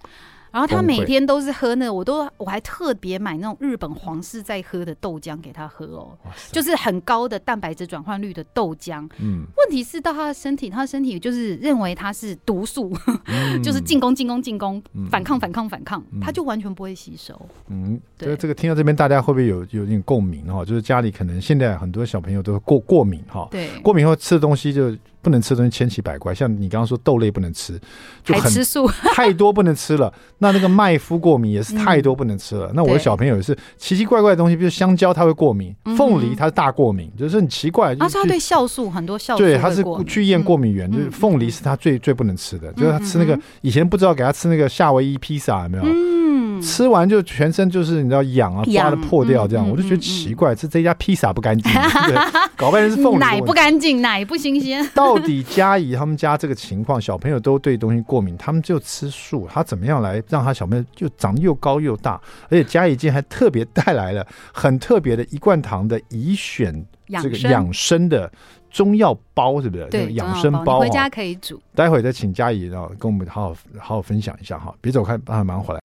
[0.51, 6.17] 然后他每天都是喝那个，我都我还特别买那种日本皇室在喝的豆浆给他喝哦，
[6.51, 9.07] 就是很高的蛋白质转换率的豆浆。
[9.19, 12.91] 嗯，问题是到他的身体，他的身体就是认为他是毒素，
[13.63, 17.39] 就是进攻进攻进攻，反抗反抗反抗，他就完全不会吸收。
[17.67, 20.65] 嗯，对，这个听到这边大家会不会有有点共鸣哈？
[20.65, 24.95] 就是家里可能现在很多小朋友都过过敏哈，对，过敏后吃的东西就。
[25.21, 27.79] 不能吃的东西千奇百怪，像你刚刚说豆类不能吃，
[28.23, 30.13] 就很吃素 太多不能吃了。
[30.37, 32.67] 那那个麦麸过敏也是太多不能吃了。
[32.67, 37.93] 嗯、那我的小朋友也是奇奇怪怪的东西，比如香蕉他会过敏，凤梨他是大过敏，就是很奇怪。
[37.95, 45.83] 他说他对酵素很多酵素，对，他是去验过敏源，就是凤梨是他最最不能吃的，就是他吃那个以前不知道给他吃那个夏威夷披萨有没有？
[45.85, 51.71] 嗯，吃完就全身就是你知道痒啊，发的破掉这样，我就觉得奇怪，是这家披萨不干净，
[52.55, 54.87] 搞半天是凤梨 奶不干净，奶不新鲜。
[54.93, 62.21] 到底嘉怡他们家这个情况，小朋友都对东西过敏，他们就吃素，他怎么样来让他小朋友就长得又高又大？
[62.43, 66.85] 而且嘉怡今天还特别带来了很特别的一罐糖的乙选
[67.21, 68.31] 这个养生的
[68.69, 69.85] 中药包，是不是？
[69.85, 71.59] 对，养生包，回家可以煮。
[71.73, 75.79] 待会再请嘉怡然后跟我们好好好好分享一下哈，别走开，马上回来。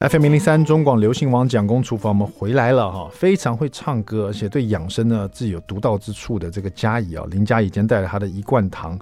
[0.00, 8.96] FM 零零三中广流行网蒋公厨房，我们回来了哈，非常会唱歌，而且对养生呢自己有独到之处的这个佳怡啊，林佳怡今天带了她的一罐糖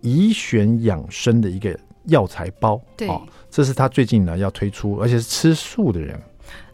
[0.00, 6.20] 怡选养生的一个药材包，对、哦，这是他最近呢要推出，而且是吃素的人。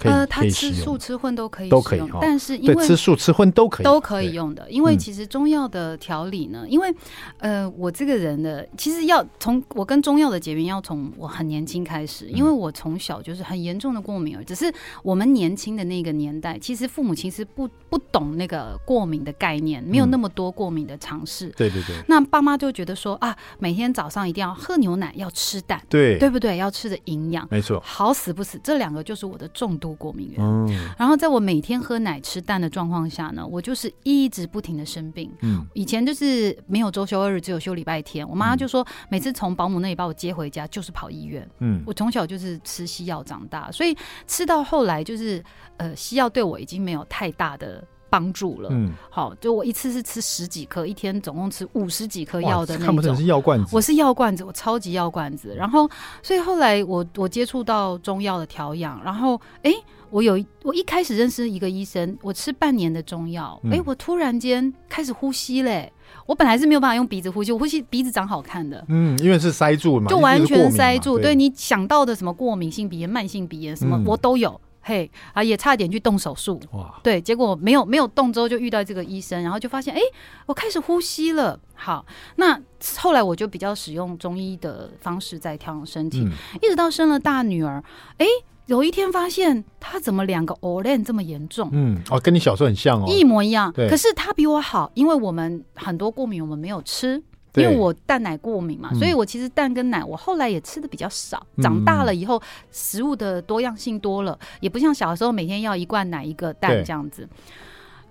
[0.03, 4.71] 呃，他吃素吃荤都可以，都可以，但是因为吃素吃荤都可以，都可以用的。
[4.71, 6.95] 因为其实中药的调理呢，因为
[7.39, 14.45] 呃，我这个人的其实要从我跟中药的结缘要从我很年轻开始，因为我从小就是很严重的过敏儿。
[14.45, 21.49] 只是我们年轻的那个年代，其实父母其实不不懂那个过敏的概念，没有那么多过敏的尝试。
[21.57, 21.97] 对对对。
[22.07, 26.59] 那爸妈就觉得说啊，每天早上一定要喝牛奶，要吃蛋，对对不对？
[26.59, 27.81] 要吃的营养，没错。
[27.83, 30.39] 好死不死，这两个就是我的重度过敏源。
[30.39, 35.33] 嗯，然后在我每天喝奶吃蛋的状况下呢，我就是一直不停的生病。
[35.41, 38.29] 嗯，以前就是没有周休二日，只有休礼拜天。
[38.29, 41.49] 我妈妈就说，每次从保姆那里把我接回家，就是跑医院。
[41.61, 45.43] 嗯，我从小就是吃西药长大，所以吃到后来就是
[45.79, 47.83] 呃，西药对我已经没有太大的
[48.17, 48.71] 帮助了。
[48.73, 52.87] 嗯，好，就我一次是吃十几颗，一天总共吃五十几颗药的那种。
[52.87, 55.55] 看不成是药罐子，我是药罐子，我超级药罐子。
[55.55, 55.91] 然后，
[56.23, 59.71] 所以后来我我接触到中药的调养，然后哎。
[59.71, 59.77] 诶
[60.09, 65.93] 我有一，我一开始认识一个医生，我吃半年的中药，哎、嗯欸，我突然间开始呼吸嘞。
[66.27, 68.83] 我本来是没有办法用鼻子呼吸，我呼吸鼻子长好看的。
[68.89, 71.17] 嗯，因为是塞住嘛，就完全塞住。
[71.17, 74.59] 对，对你想到的什么过敏性鼻炎、慢性鼻炎什么，我都有。
[74.87, 76.61] 嗯、嘿，啊，也差点去动手术。
[76.73, 80.05] 哇，对，结果没有没有动之后就遇到这个医生，然后就发现，哎、欸，
[80.47, 81.59] 我开始呼吸了。
[81.75, 82.61] 好，那
[82.99, 87.83] 后来我就比较使用中医的方式在调养身体，嗯、一直到生了大女儿，
[88.19, 88.31] 哎、欸。
[88.67, 91.69] 有一天发现他怎么两个 Olen 这么严重？
[91.73, 93.73] 嗯，哦，跟你小时候很像哦，一模一样。
[93.73, 97.23] 对，可是他比我好，因为我们很多过敏我们没有吃，
[97.57, 101.45] 因为我蛋奶过敏嘛，所以我其实蛋跟奶我后来也吃的比较少。
[101.63, 102.41] 长大了以后，
[102.71, 107.29] 食物的多样性多了，也不像小时候每天要一罐奶一个蛋这样子。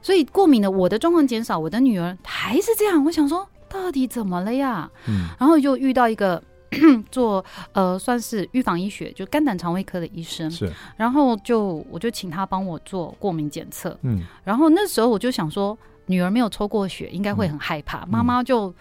[0.01, 3.03] 所以过敏的我的状况减少，我的女儿还是这样。
[3.05, 4.89] 我想说，到底怎么了呀？
[5.07, 6.41] 嗯，然后就遇到一个。
[7.09, 10.51] 做呃，算是预防医学，就肝胆肠胃科的医生。
[10.51, 13.97] 是，然后就我就请他帮我做过敏检测。
[14.01, 15.77] 嗯，然后那时候我就想说，
[16.07, 18.05] 女儿没有抽过血，应该会很害怕。
[18.07, 18.73] 妈妈就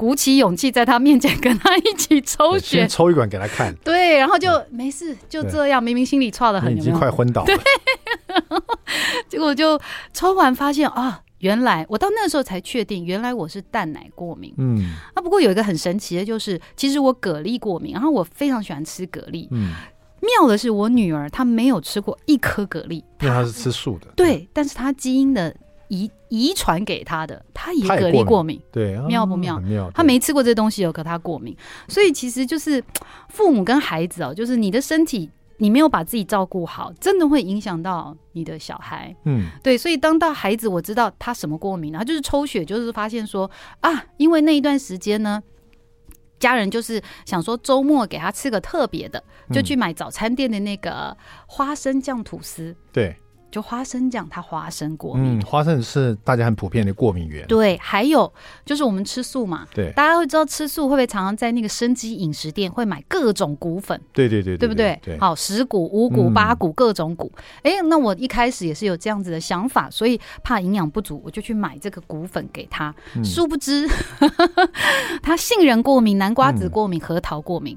[0.00, 3.74] 鼓起勇气在他面前跟他一起抽血，先抽一管给他看。
[3.84, 5.82] 对，然后就没事，就这样。
[5.82, 7.46] 明明心里差的很，已经快昏倒了。
[7.46, 7.58] 对，
[9.28, 9.78] 结果就
[10.14, 11.20] 抽完发现啊。
[11.40, 14.54] 原来我到那个时候才确定，原来我是蛋奶过敏。
[14.56, 19.48] 嗯，啊，不过有一个很神奇的，就是其实我蛤蜊过敏，然后我非常喜欢吃蛤蜊。
[19.50, 19.72] 嗯，
[20.20, 24.06] 妙的是我女儿她没有吃过一颗蛤蜊，因为她是吃素的。
[24.16, 25.54] 对，但是她基因的
[25.88, 28.58] 遗遗传给他的，他也蛤蜊过敏。
[28.72, 29.58] 对，妙不妙？
[29.58, 29.90] 妙。
[29.94, 31.54] 他没吃过这东西哦，可他过敏。
[31.88, 32.82] 所以其实就是
[33.28, 35.30] 父母跟孩子哦，就是你的身体。
[35.62, 39.14] 你没有把自己照顾好，真的会影响到你的小孩。
[39.26, 45.42] 嗯，对，所以当到孩子，我知道他什么过敏，他就是抽血，就是发现说啊，因为那一段时间呢，
[46.38, 51.14] 家人就是想说周末给他吃个特别的，就去买早餐店的那个
[51.46, 52.74] 花生酱吐司。
[52.90, 53.14] 对。
[53.50, 55.38] 就花生酱，它花生过敏。
[55.38, 57.46] 嗯，花生是大家很普遍的过敏源。
[57.46, 58.32] 对，还有
[58.64, 64.00] 就是我们吃素嘛，对，大家会知道吃素会不会常常在那个生机饮食店会买各种谷粉？
[64.12, 64.98] 对对对，对不对？
[65.02, 67.30] 对，好，十谷、五谷、八谷，各种谷。
[67.62, 72.94] 哎、嗯，那我一开始也是有这样子的想法，所以怕营养不足，我就去买这个谷粉给他。
[73.16, 73.88] 嗯、殊不知，
[75.22, 77.76] 他杏仁过敏、南瓜子过敏、核桃过敏。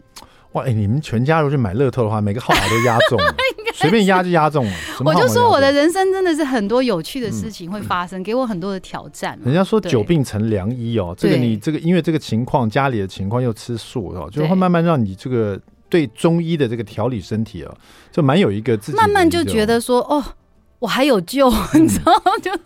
[0.53, 3.35] 哇，哎，你们全家如果去买乐透的话，每个号码都压中了，
[3.75, 4.71] 随便压就压中了。
[5.03, 9.37] 我就说我的人生真的是很多有趣的事情会发生，嗯、给我很多的挑战。
[9.43, 15.59] 人家说久病成良医哦，这个你这个因为这个情况，家里的情况又吃素哦，就会慢慢让你这个
[15.89, 17.77] 对中医的这个调理身体哦，
[18.11, 20.23] 就蛮有一个自己慢慢就觉得说哦。
[20.79, 22.31] 我还有救， 你知道吗？
[22.41, 22.59] 就是，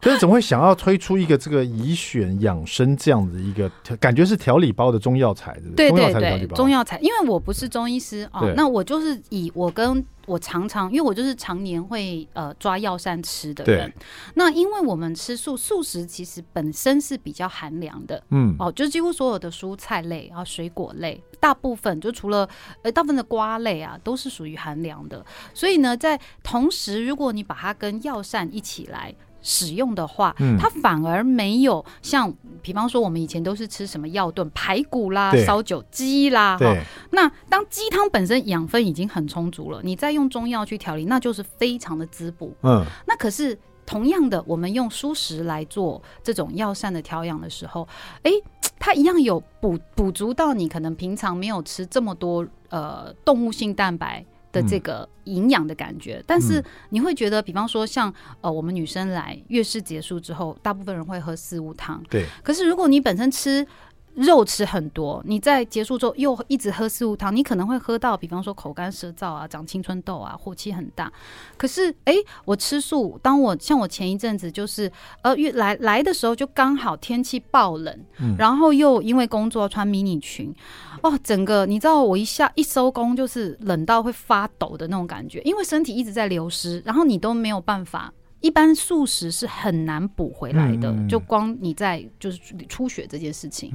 [0.00, 10.04] 可是怎么会想要推出一个这个以选养生这样的一个感觉是调理包的中药材，对对对，中药材，因为我不是中医师啊，那我就是以我跟。
[10.26, 13.92] 我常常，因为我就是常年会呃抓药膳吃的人。
[14.34, 18.22] 那因为我们吃素，素食其实本身是比较寒凉的。
[18.30, 18.54] 嗯。
[18.58, 22.48] 哦，就几乎所有的蔬菜类啊、水果类，大部分就除了
[22.82, 25.24] 呃大部分的瓜类啊，都是属于寒凉的。
[25.52, 29.14] 所以呢，在同时，如果你把它跟药膳一起来。
[29.44, 36.74] 使用的话，它反而没有像，比方说我们以前都是吃什么药炖排骨啦、烧酒鸡啦，哈。
[37.10, 42.52] 那当鸡汤本身养分已经很充足了，你再用中药去调理，那就是非常的滋补。
[42.62, 42.84] 嗯。
[43.06, 47.86] 那可是同样的，我们用蔬食来做这种药膳的调养的时候，
[48.22, 48.32] 哎，
[48.78, 54.24] 它一样有补补足到你可能平常没有吃这么多呃动物性蛋白。
[54.54, 62.00] 的这个营养的感觉，但是你会觉得，比方说像呃，我们女生来月事结束之后，大部分人会喝四物汤。
[62.08, 62.24] 对。
[62.42, 63.66] 可是如果你本身吃
[64.14, 71.12] 肉吃很多，你在结束之后又一直喝四物汤，你可能会喝到，比方说口干舌燥啊，长青春痘啊，火气很大。
[71.56, 74.90] 可是，哎、我吃素，当我像我前一阵子就是，
[75.22, 77.98] 呃，来来的时候就刚好天气爆冷，
[78.38, 80.54] 然后又因为工作穿迷你裙，
[81.02, 88.12] 哦，整个你知道我一下一收工就是冷到会发抖的那种感觉，因为身体一直在流失，然后你都没有办法。
[88.44, 93.72] 一般素食是很难补回来的，嗯、就光你在就是出血这件事情，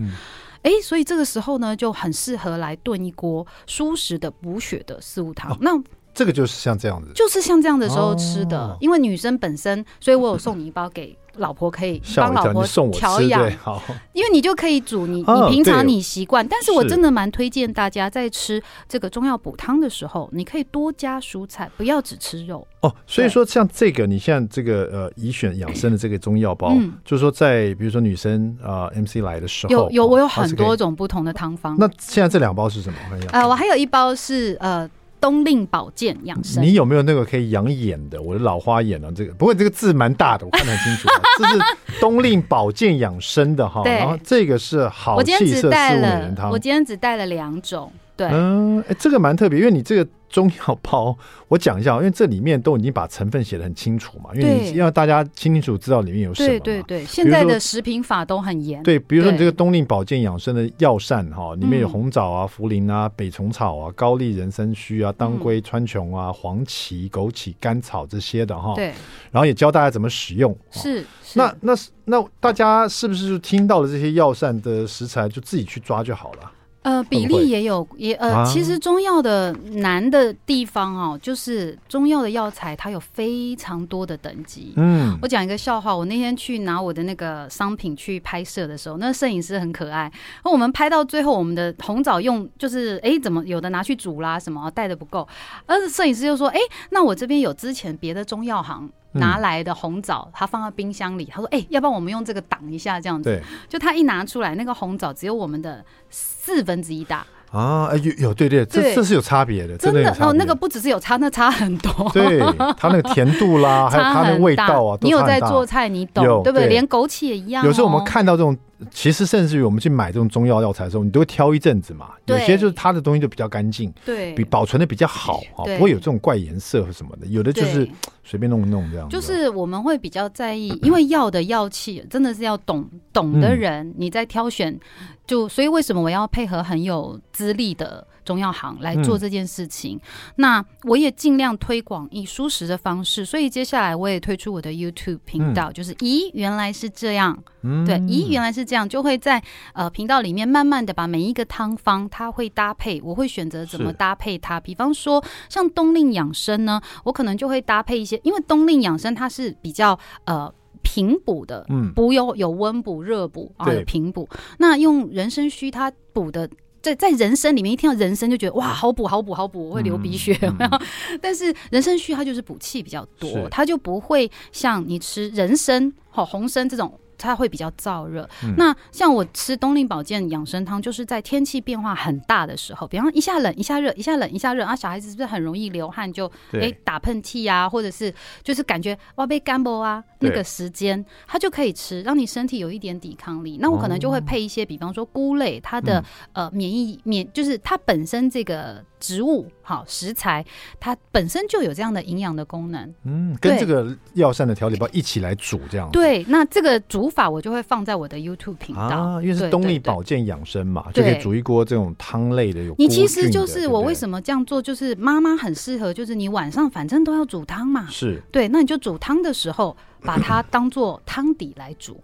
[0.62, 5.52] 哎、所以这个时候呢就很适合来炖一锅蔬食的补血的四物汤。
[5.52, 5.72] 哦、那
[6.20, 11.16] 这个就是像这样子，就是像这样的时候吃的，哦、因为女生本身，所以我有送你一包给。
[11.36, 22.94] 老婆可以帮老婆调养，好，因为你就可以煮你你平常你习惯，但是我真的蛮推荐大家在吃这个中药补汤的时候，你可以多加蔬菜，不要只吃肉哦。
[23.08, 31.78] 所以说像这个，你像这个呃宜选养生的这个中药包，就是说在比如说女生啊 MC 来的时候，有有我有很多种不同的汤方。
[31.80, 33.00] 那现在这两包是什么？
[33.32, 34.90] 呃，我还有一包是呃。
[35.20, 38.22] 冬令保健养生，你有没有那个可以养眼的？
[38.22, 41.08] 我的老花眼啊，这个不过这个字蛮大的，我看得很清楚。
[41.38, 41.60] 这是
[42.00, 46.50] 冬令保健养生的哈，然后这个是好气色四物美人汤。
[46.50, 50.10] 我今天只带了两种，对，嗯，哎，这个蛮特别，因为你这个。
[50.30, 56.48] 中药包，我讲一下，因为这里面都已经把成分写的很清楚嘛，因为你要大家清清楚知道里面有什么。
[56.48, 58.82] 对对对，现在的食品法都很严。
[58.84, 68.74] 对，比如说你这个冬令保健养生的药膳哈，里面有红枣啊、茯苓啊、北虫草啊、高丽人参须啊、当归、川穹啊、黄芪、枸杞、甘草这些的哈。
[68.76, 68.94] 对。
[69.32, 70.56] 然后也教大家怎么使用。
[70.72, 71.04] 是。
[71.34, 71.74] 那那
[72.06, 76.52] 那大家是不是听到了这些药膳的食材，就自己去抓就好了？
[76.82, 84.74] 呃，比例也有，也呃，啊、其实中药的难的地方哦，就是中药的药材它有非常多的等级。
[84.78, 90.10] 嗯，我讲一个笑话，我那天去拿我的那个商品去拍摄的时候，那摄影师很可爱。
[90.46, 95.28] 那我们拍到最后，我们的红枣用就是哎、欸，怎么有的拿去煮啦，什么带的不够，
[95.66, 96.62] 而摄影师就说，哎、欸，
[96.92, 98.90] 那我这边有之前别的中药行。
[99.14, 101.26] 拿来的红枣，他放在冰箱里。
[101.26, 103.30] 他说：“哎、欸，要不然我们用这个挡一下，这样子。
[103.30, 107.26] 对”就他一拿出来，那个红枣只有我们的四分之一大。
[107.52, 112.08] 啊，哎有有对对，这这是有差别的，真的哦，那个不只是有差，那差很多。
[112.14, 112.40] 对，
[112.78, 116.68] 它那个甜度啦，还有它的味道啊，你有在做菜，你懂对不对？
[116.68, 117.66] 连枸杞也一样。
[117.66, 118.56] 有时候我们看到这种，
[118.92, 122.12] 其实甚至于我们去买这种中药药材的时候，你都会挑一阵子嘛。
[122.26, 127.28] 有些就是它的东西就比较干净，对，比保存的比较好啊，不会有这种怪颜色或什么的。
[127.28, 127.90] 有的就是
[128.24, 129.10] 随便弄一弄这样。
[129.10, 134.80] 就是我们会比较在意，因为药的药气真的是要懂懂的人，你在挑选。
[135.28, 139.98] 就所以，为什么我要配合很有资历的中药行来做这件事情？
[139.98, 140.02] 嗯、
[140.36, 143.26] 那我也尽量推广以舒适的方式。
[143.26, 147.36] 所以接下来我也推出我的 YouTube 频道，嗯、就是咦，原来是这样。
[147.64, 149.42] 嗯、对，咦，原来是这样，就会在
[149.74, 154.60] 呃频道里面慢慢的把每一个汤方，它会搭配，我会选择怎么搭配它。
[154.60, 160.54] 比方说，像冬令养生呢，我可能就会搭配一些，因为冬令养生它是比较呃。
[160.82, 164.28] 平补的，嗯，补有有温补、热补啊，有平补。
[164.58, 166.50] 那用人参须，它补的，
[166.82, 170.38] 在在人参里面，一听到人参就觉得哇，好补好补好补，我会流鼻血？
[171.22, 177.00] 但是人参须它就是补气比较多，它就不会像你吃人参、好红参这种。
[177.20, 178.28] 它会比较燥热。
[178.44, 193.58] 嗯、那像我吃冬令保健养生汤，就是在天气变化很大的时候，比方一下冷一下热，一下冷一下热啊，小孩子是不是很容易流汗就，就哎对打喷嚏啊，或者是就是感觉哇被干波啊，那个时间它就可以吃，让你身体有一点抵抗力。
[193.62, 196.00] 那我可能就会配一些，比方说菇类，它的、
[196.34, 198.84] 嗯、呃免疫免就是它本身这个。
[199.00, 200.46] 植物好食材，
[200.80, 202.94] 它本身就有这样的营养的功能。
[203.04, 206.24] 嗯，跟这个药膳的调理包一起来煮，这样对。
[206.26, 212.64] 那这个煮法我就会放在我的 YouTube 频道啊，因为是冬令保健养生嘛，就可以煮一锅这种汤类的。
[212.64, 218.48] 有你其实就是我为什么这样做，就是妈妈很适合，就是你晚上反正都要煮汤嘛，是对。
[218.50, 222.02] 那你就煮汤的时候，把它 当做汤底来煮。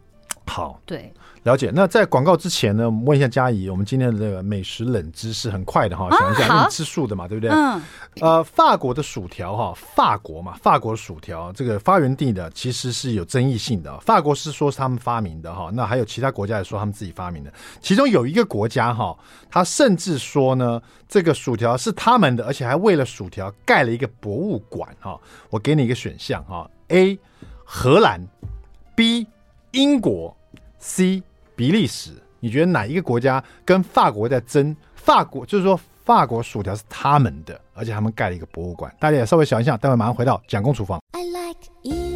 [0.47, 1.12] 好，对。
[1.45, 1.71] 了解。
[1.71, 7.51] 那在广告之前呢，我们问一下佳怡，我们今天的这个美食冷知识很快的哈，想一下，因为你吃素的嘛，对不对？
[7.51, 7.79] 嗯。
[8.19, 13.96] 呃，法国的薯条哈，法国嘛，法国的薯条这个发源地的其实是有争议性的。
[14.00, 17.54] 法国是说是他们发明的哈，那还有其他国家也说他们自己发明的。
[17.79, 19.15] 其中有一个国家哈，
[19.48, 25.15] 他甚至说呢，这个薯条是他们的，而且还为了薯条盖了一个博物馆哈。
[25.52, 27.19] 我给你一个选项哈：A.
[27.63, 28.19] 荷兰
[28.96, 29.27] ，B.
[29.71, 30.35] 英国
[30.79, 31.21] ，C.
[31.56, 34.75] 比利时，你觉得哪一个国家跟法国在争？
[34.95, 38.93] 法国就是说，法国薯条是他们的，而且他们盖了一个博物馆。
[38.99, 40.99] 大家也稍微想一想，待会马上回到蒋公厨房。
[41.12, 42.15] I like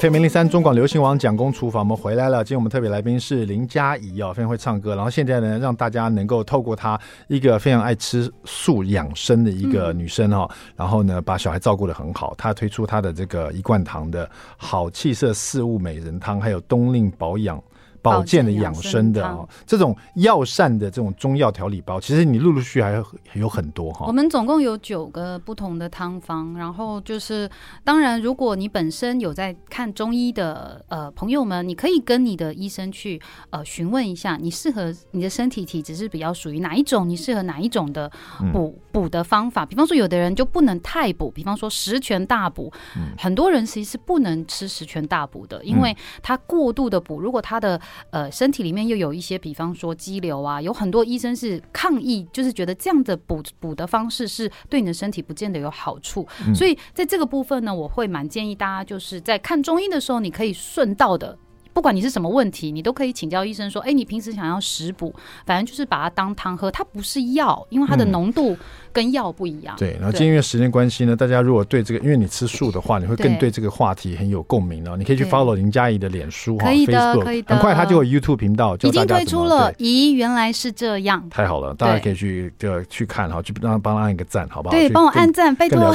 [0.00, 2.42] FM 零零三中广流行网蒋公厨房，我们回来了。
[2.42, 4.96] 今天我们特别来宾是林佳怡哦，非常会唱歌。
[4.96, 12.34] 然后现在呢，让大家能够透过她一个非常爱吃素养生的一个女生、哦，然后呢，把小孩照顾的很好。
[12.36, 17.62] 她推出她的这个一罐糖的好气色四物美人汤，还有冬令保养。
[18.04, 24.04] 保健的养生的啊，这种药膳的这种中药调理包，其实你陆陆续续还有有很多哈。
[24.06, 27.48] 我们总共有九个不同的汤方，然后就是
[27.82, 38.10] 当然，如果你本身有在看中医的呃朋友们，你可以跟你的医生去呃询问一下，你适合你的身体体质是比较属于哪一种，你适合哪一种的
[38.52, 39.64] 补补的方法。
[39.64, 42.70] 比方说，有的人就不能太补，比方说十全大补，
[43.16, 47.80] 很多人其实是不能吃十全大补的，因为他过度的补，如果他的
[48.10, 56.26] 呃，身体里面又有一些，比方说肌瘤啊，有很多医生是抗议，就是觉得这样的补补的方式是对你的身体不见得有好处。
[56.46, 61.36] 嗯、所以在这个部分呢，我会蛮建议大家，就是在看中医的时候，你可以顺道的。
[61.74, 65.12] 不管你是什么问题，你都可以请教医生说：“哎，你平时想要食补，
[65.44, 68.56] 反正就是把它当汤喝，它不是药，因为它的浓度
[68.92, 69.74] 跟药不一样。
[69.76, 69.96] 嗯”对。
[70.00, 74.96] 然后，今天因为时间关系呢，大家如果对这个，因为你吃素的话，你会更对这个话题很有共鸣哦。
[74.96, 79.72] 你可以去 follow 林佳怡的脸书哈，Facebook，可以的，很快他就有 YouTube 频道，已经推出了。
[79.74, 84.74] 咦，原来是这样，太好了，大家可以去就去看哈，去让帮他按一个赞，好不好？
[84.76, 85.92] 对，帮我按赞，拜托。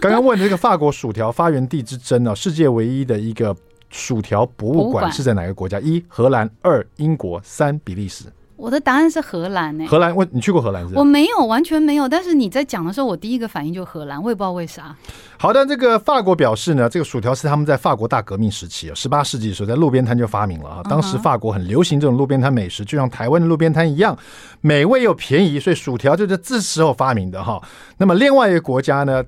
[0.00, 3.56] 刚刚问的这个法国薯条发源地之争啊，世界唯一的一个。
[3.94, 5.78] 薯条博物馆是在哪个国家？
[5.78, 8.24] 一荷兰，二英国，三比利时。
[8.56, 9.86] 我的答案是荷兰诶、欸。
[9.86, 10.94] 荷兰，我你去过荷兰是？
[10.96, 12.08] 我没有，完全没有。
[12.08, 14.96] 但是你在讲的时候，我第一个反应就荷兰，我也不知道为啥。
[15.38, 20.82] 好的，这个法国表示呢，这个薯条是他们在法国大革命时期啊，十八世纪的时候在路边摊就发明了啊。
[20.84, 24.16] 当时法国很流行这种路边摊美食，就像台湾的路边摊一样，
[24.60, 27.62] 美味又便宜，所以薯条就是这时候发明的哈。
[27.98, 29.22] 那么另外一个国家呢？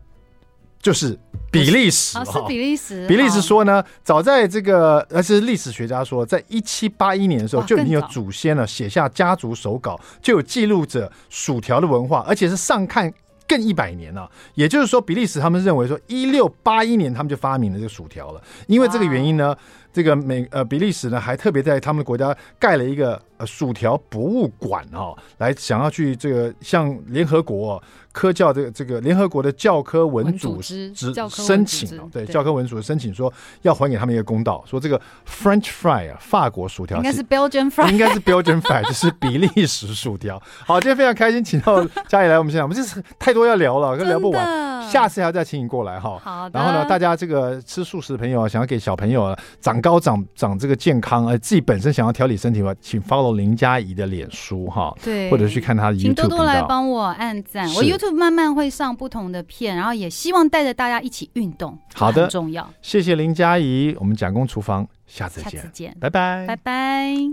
[0.87, 1.19] 就是
[1.51, 3.09] 比利时，是比利时。
[3.09, 13.13] 比利时说呢，早在这个，而是历史学家说，在一七八一年的时候，就已经有祖先了写下家族手稿，就有记录着薯条的文化，而且是上看
[13.49, 14.31] 更一百年了。
[14.55, 18.41] 也就是说，比利时他们认为说，一六八一年他们就发明了这个薯条了。
[18.69, 19.57] 因为这个原因呢，
[19.97, 27.83] 这个美呃比利时呢还特别在他们的国家盖了一个呃薯条博物馆啊，来想要去这个向联合国。
[28.13, 30.91] 科教这个这个联合国的教科文组织
[31.29, 33.31] 申请，对教科文组织申请说
[33.61, 40.43] 要还给他们一个公道，说这个 French fry 啊，法国薯条应该是 Belgian fry，应该是 Belgian fry，就是比利时薯条。
[40.65, 46.19] 好，今天非常开心，请到家里来我们现场，我们这是太多要聊了，跟聊不完，下次还要再请你过来哈。
[46.25, 58.17] 好，然后呢，大家这个吃素食的朋友啊，想要给小朋友啊长高长长这个健康，呃，自己本身想要调理身体的话，请 follow 林佳怡的脸书哈，对，或者去看她的 YouTube 请多多来帮我按赞，我 YouTube。
[58.17, 61.79] 慢慢会上不同的片，然后也希望带着大家一起运动。
[61.95, 62.69] 好的，很重要。
[62.81, 67.27] 谢谢林佳怡，我们蒋公厨房，下次见，下次见，拜拜，拜拜。